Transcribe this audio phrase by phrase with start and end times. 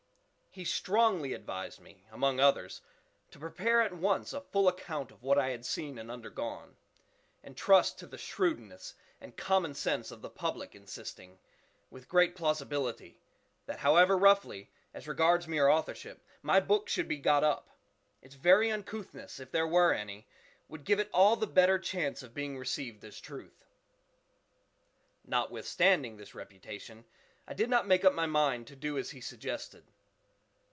[0.53, 2.81] He strongly advised me, among others,
[3.29, 6.75] to prepare at once a full account of what I had seen and undergone,
[7.41, 11.39] and trust to the shrewdness and common sense of the public—insisting,
[11.89, 13.17] with great plausibility,
[13.65, 17.69] that however roughly, as regards mere authorship, my book should be got up,
[18.21, 20.27] its very uncouthness, if there were any,
[20.67, 23.63] would give it all the better chance of being received as truth.
[25.23, 27.05] Notwithstanding this representation,
[27.47, 29.85] I did not make up my mind to do as he suggested.